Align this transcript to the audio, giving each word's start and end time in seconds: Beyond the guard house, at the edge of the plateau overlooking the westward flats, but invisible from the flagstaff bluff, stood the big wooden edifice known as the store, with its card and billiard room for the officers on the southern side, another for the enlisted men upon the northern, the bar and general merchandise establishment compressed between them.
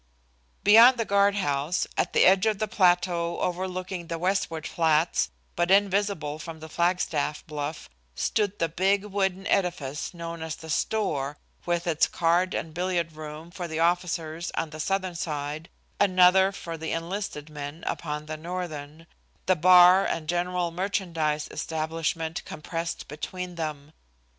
Beyond 0.63 0.97
the 0.97 1.05
guard 1.05 1.35
house, 1.35 1.85
at 1.95 2.13
the 2.13 2.25
edge 2.25 2.47
of 2.47 2.57
the 2.57 2.67
plateau 2.67 3.39
overlooking 3.39 4.07
the 4.07 4.17
westward 4.17 4.65
flats, 4.65 5.29
but 5.55 5.69
invisible 5.69 6.39
from 6.39 6.59
the 6.59 6.69
flagstaff 6.69 7.45
bluff, 7.45 7.87
stood 8.15 8.57
the 8.57 8.67
big 8.67 9.05
wooden 9.05 9.45
edifice 9.45 10.11
known 10.11 10.41
as 10.41 10.55
the 10.55 10.71
store, 10.71 11.37
with 11.67 11.85
its 11.85 12.07
card 12.07 12.55
and 12.55 12.73
billiard 12.73 13.11
room 13.11 13.51
for 13.51 13.67
the 13.67 13.77
officers 13.79 14.49
on 14.57 14.71
the 14.71 14.79
southern 14.79 15.13
side, 15.13 15.69
another 15.99 16.51
for 16.51 16.79
the 16.79 16.91
enlisted 16.93 17.47
men 17.51 17.83
upon 17.85 18.25
the 18.25 18.37
northern, 18.37 19.05
the 19.45 19.55
bar 19.55 20.03
and 20.03 20.27
general 20.27 20.71
merchandise 20.71 21.47
establishment 21.51 22.43
compressed 22.43 23.07
between 23.07 23.53
them. 23.53 23.93